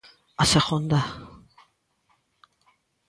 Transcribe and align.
A 0.43 0.45
segunda. 0.53 0.99